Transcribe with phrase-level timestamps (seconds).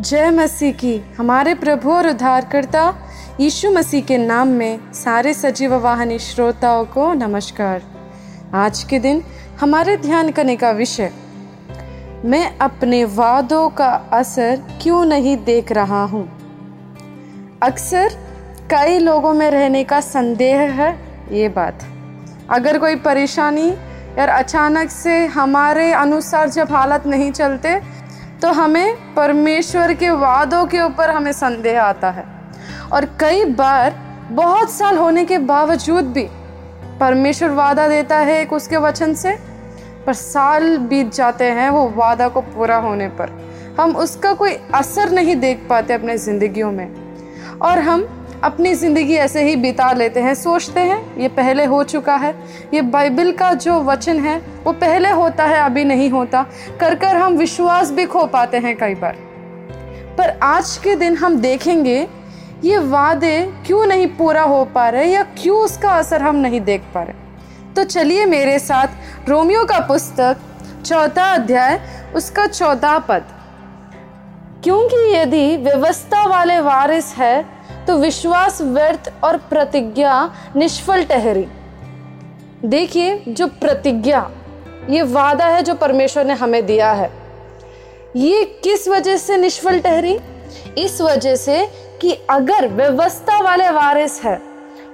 [0.00, 2.82] जय मसीह की। हमारे प्रभु और उद्धारकर्ता
[3.40, 7.82] यीशु मसीह के नाम में सारे सजीव वाहनी श्रोताओं को नमस्कार।
[8.54, 9.22] आज के दिन
[9.60, 11.10] हमारे ध्यान करने का विषय,
[12.24, 16.24] मैं अपने वादों का असर क्यों नहीं देख रहा हूँ?
[17.62, 18.16] अक्सर
[18.70, 20.92] कई लोगों में रहने का संदेह है
[21.32, 21.86] ये बात।
[22.50, 23.70] अगर कोई परेशानी
[24.18, 27.80] या अचानक से हमारे अनुसार जब हालत नहीं चलते
[28.42, 32.24] तो हमें परमेश्वर के वादों के ऊपर हमें संदेह आता है।
[32.92, 33.94] और कई बार,
[34.32, 36.26] बहुत साल होने के बावजूद भी,
[37.00, 39.36] परमेश्वर वादा देता है एक उसके वचन से,
[40.06, 43.30] पर साल बीत जाते हैं वो वादा को पूरा होने पर।
[43.80, 46.88] हम उसका कोई असर नहीं देख पाते अपने ज़िंदगियों में।
[47.62, 52.16] और हम अपनी ज़िंदगी ऐसे ही बिता लेते हैं। सोचते हैं, ये पहले हो चुका
[52.16, 52.34] है।
[52.74, 56.46] ये बाइबल का जो वचन है, वो पहले होता है, अभी नहीं होता।
[56.80, 59.16] कर कर हम विश्वास भी खो पाते हैं कई बार।
[60.18, 62.08] पर आज के दिन हम देखेंगे,
[62.64, 66.82] ये वादे क्यों नहीं पूरा हो पा रहे या क्यों उसका असर हम नहीं देख
[66.94, 67.14] पा रहे?
[67.74, 68.86] तो चलिए मेरे साथ
[69.28, 70.36] रोमियो का पुस्तक,
[70.86, 71.80] चौथा अध्याय,
[72.14, 73.24] उसका चौथा पद।
[74.64, 81.46] क्योंकि यदि व्यवस्था वाले वारिस है तो विश्वास व्यर्थ और प्रतिज्ञा निष्फल ठहरी।
[82.64, 84.30] देखिए जो प्रतिज्ञा,
[84.90, 87.12] ये वादा है जो परमेश्वर ने हमें दिया है।
[88.16, 90.18] ये किस वजह से निष्फल ठहरी?
[90.78, 91.66] इस वजह से
[92.00, 94.40] कि अगर व्यवस्था वाले वारिस है,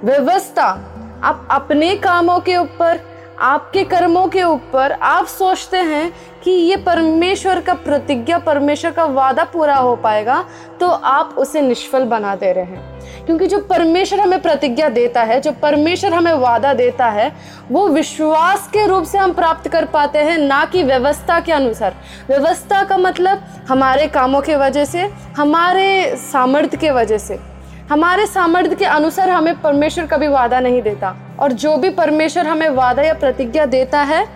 [0.04, 0.92] व्यवस्था
[1.24, 6.12] आप अपने कामों के ऊपर आपके कर्मों के ऊपर आप सोचते हैं
[6.44, 10.44] कि ये परमेश्वर का प्रतिज्ञा, परमेश्वर का वादा पूरा हो पाएगा
[10.80, 15.40] तो आप उसे निष्फल बना दे रहे हैं। क्योंकि जो परमेश्वर हमें प्रतिज्ञा देता है,
[15.40, 17.36] जो परमेश्वर हमें वादा देता है,
[17.70, 21.96] वो विश्वास के रूप से हम प्राप्त कर पाते हैं, ना कि व्यवस्था के अनुसार।
[22.28, 27.55] व्यवस्था का मतलब हमारे कामों के वजह से, हमारे सामर्थ्य के वजह से।
[27.90, 32.68] हमारे सामर्थ्य के अनुसार हमें परमेश्वर कभी वादा नहीं देता। और जो भी परमेश्वर हमें
[32.68, 34.26] वादा या प्रतिज्ञा देता है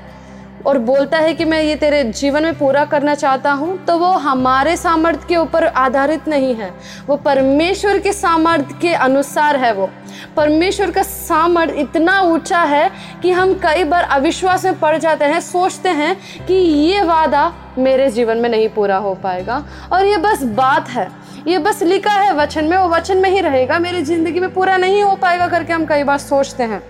[0.67, 4.11] और बोलता है कि मैं ये तेरे जीवन में पूरा करना चाहता हूँ तो वो
[4.19, 6.71] हमारे सामर्थ्य के ऊपर आधारित नहीं है।
[7.07, 9.89] वो परमेश्वर के सामर्थ्य के अनुसार है वो।
[10.37, 12.91] परमेश्वर का सामर्थ्य इतना ऊँचा है
[13.23, 16.17] कि हम कई बार अविश्वास में पड़ जाते हैं, सोचते हैं
[16.47, 21.09] कि ये वादा मेरे जीवन में नहीं पूरा हो पाएगा। और ये बस बात है।
[21.47, 24.77] ये बस लिखा है वचन में, वो वचन में ही रहेगा। मेरी ज़िंदगी में पूरा
[24.77, 26.83] नहीं हो पाएगा करके हम कई बार सोचते हैं।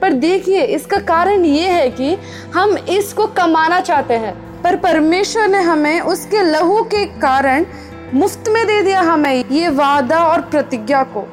[0.00, 2.16] पर देखिए, इसका कारण ये है कि
[2.54, 7.66] हम इसको कमाना चाहते हैं, पर परमेश्वर ने हमें उसके लहू के कारण
[8.14, 11.26] मुफ़्त में दे दिया हमें ये वादा और प्रतिज्ञा को।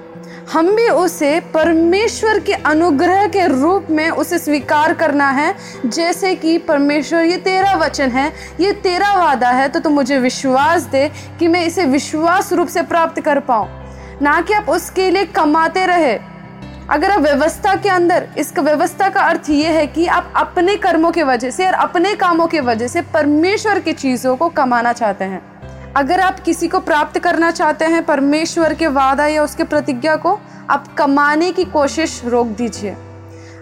[0.51, 5.55] हम भी उसे परमेश्वर के अनुग्रह के रूप में उसे स्वीकार करना है।
[5.85, 10.81] जैसे कि परमेश्वर, ये तेरा वचन है, ये तेरा वादा है तो तुम मुझे विश्वास
[10.81, 13.67] दे कि मैं इसे विश्वास रूप से प्राप्त कर पाऊँ।
[14.21, 16.19] ना कि आप उसके लिए कमाते रहे।
[16.89, 21.11] अगर आप व्यवस्था के अंदर, इसका व्यवस्था का अर्थ ये है कि आप अपने कर्मों
[21.11, 25.25] के वजह से और अपने कामों के वजह से परमेश्वर की चीज़ों को कमाना चाहते
[25.25, 25.52] हैं।
[25.95, 30.39] अगर आप किसी को प्राप्त करना चाहते हैं परमेश्वर के वादा या उसके प्रतिज्ञा को,
[30.69, 32.91] आप कमाने की कोशिश रोक दीजिए।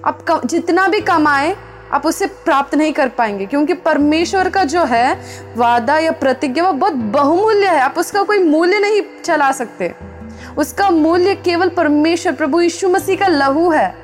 [0.06, 1.56] आप जितना भी कमाए,
[1.92, 5.22] आप उसे प्राप्त नहीं कर पाएँगे, क्योंकि परमेश्वर का जो है
[5.58, 9.96] वादा या प्रतिज्ञा, वो बहुत बहुमूल्य है। आप उसका कोई मूल्य नहीं चला सकते।
[10.58, 13.96] उसका मूल्य केवल परमेश्वर, प्रभु यीशु मसीह का लहू है।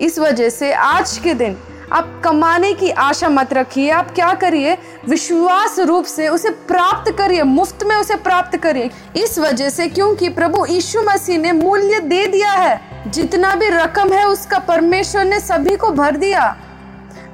[0.00, 1.56] इस वजह से आज के दिन
[1.92, 4.78] आप कमाने की आशा मत रखिए, आप क्या करिए?
[5.08, 10.28] विश्वास रूप से उसे प्राप्त करिए, मुफ़्त में उसे प्राप्त करिए। इस वजह से क्योंकि
[10.28, 15.40] प्रभु यीशु मसीह ने मूल्य दे दिया है, जितना भी रकम है उसका परमेश्वर ने
[15.40, 16.56] सभी को भर दिया।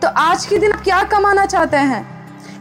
[0.02, 2.06] तो आज के दिन आप क्या कमाना चाहते हैं?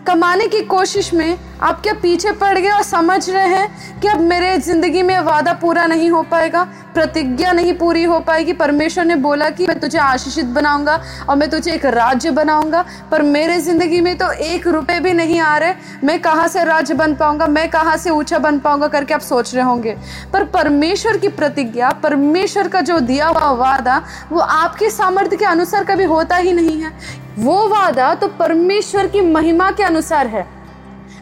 [0.05, 4.19] कमाने की कोशिश में आप क्या पीछे पड़ गए और समझ रहे हैं कि अब
[4.21, 6.63] मेरे ज़िंदगी में वादा पूरा नहीं हो पाएगा,
[6.93, 8.53] प्रतिज्ञा नहीं पूरी हो पाएगी?
[8.53, 13.21] परमेश्वर ने बोला कि मैं तुझे आशीषित बनाऊँगा और मैं तुझे एक राज्य बनाऊँगा, पर
[13.23, 15.73] मेरे ज़िंदगी में तो एक रुपए भी नहीं आ रहे।
[16.03, 17.47] मैं कहाँ से राज्य बन पाऊँगा?
[17.47, 19.95] मैं कहाँ से ऊँचा बन पाऊँगा करके आप सोच रहे होंगे।
[20.33, 24.01] पर परमेश्वर की प्रतिज्ञा, परमेश्वर का जो दिया हुआ वादा,
[24.31, 26.91] वो आपके सामर्थ्य के अनुसार कभी होता ही नहीं है।
[27.37, 30.45] वो वादा तो परमेश्वर की महिमा के अनुसार है।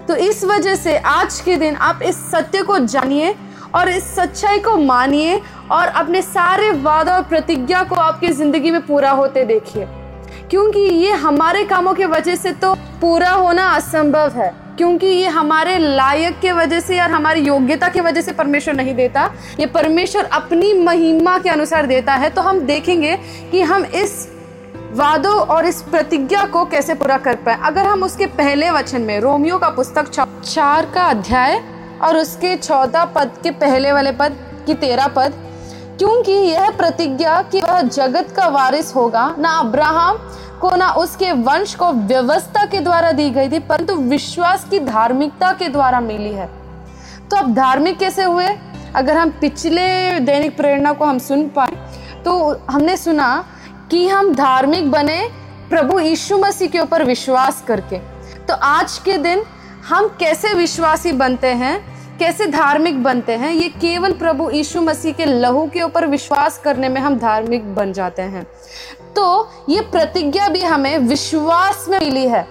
[0.07, 3.33] तो इस वजह से आज के दिन आप इस सत्य को जानिए
[3.75, 5.39] और इस सच्चाई को मानिए
[5.71, 9.87] और अपने सारे वादा और प्रतिज्ञा को आपकी ज़िंदगी में पूरा होते देखिए।
[10.49, 15.77] क्योंकि ये हमारे कामों के वजह से तो पूरा होना असंभव है। क्योंकि ये हमारे
[15.77, 19.29] लायक के वजह से या हमारी योग्यता की वजह से परमेश्वर नहीं देता।
[19.59, 23.15] ये परमेश्वर अपनी महिमा के अनुसार देता है। तो हम देखेंगे
[23.51, 24.15] कि हम इस
[24.95, 27.57] वादों और इस प्रतिज्ञा को कैसे पूरा कर पाए?
[27.63, 30.09] अगर हम उसके पहले वचन में, रोमियो का पुस्तक
[30.43, 31.57] चार का अध्याय
[32.03, 35.33] और उसके चौदह पद के पहले वाले पद की तेरह पद,
[35.99, 40.17] क्योंकि यह प्रतिज्ञा कि वह जगत का वारिस होगा, ना अब्राहम
[40.61, 45.51] को, ना उसके वंश को व्यवस्था के द्वारा दी गई थी, परंतु विश्वास की धार्मिकता
[45.53, 46.49] के द्वारा मिली है।
[47.29, 48.47] तो अब धार्मिक कैसे हुए?
[48.95, 51.83] अगर हम पिछले दैनिक प्रेरणा को हम सुन पाए
[52.25, 52.33] तो
[52.69, 53.27] हमने सुना
[53.91, 55.29] कि हम धार्मिक बने
[55.69, 57.97] प्रभु यीशु मसीह के ऊपर विश्वास करके।
[58.45, 59.43] तो आज के दिन
[59.87, 65.25] हम कैसे विश्वासी बनते हैं, कैसे धार्मिक बनते हैं, ये केवल प्रभु यीशु मसीह के
[65.25, 68.43] लहू के ऊपर विश्वास करने में हम धार्मिक बन जाते हैं।
[69.15, 72.47] तो ये प्रतिज्ञा भी हमें विश्वास में मिली है।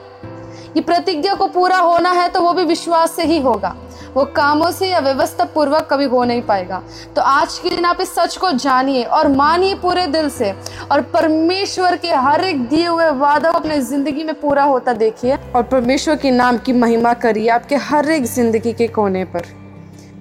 [0.77, 3.77] ये प्रतिज्ञा को पूरा होना है तो वो भी विश्वास से ही होगा।
[4.17, 6.83] वो कामों से या व्यवस्था पूर्वक कभी हो नहीं पाएगा।
[7.17, 10.53] तो आज के दिन आप इस सच को जानिए और मानिए पूरे दिल से
[10.93, 15.37] और परमेश्वर के हर एक दिए हुए वादा को अपने ज़िंदगी में पूरा होता देखिए
[15.57, 19.47] और परमेश्वर के नाम की महिमा करिए आपके हर एक ज़िंदगी के कोने पर।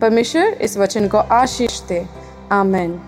[0.01, 2.05] परमेश्वर, इस वचन को आशीष दे।
[2.51, 2.99] आमेन।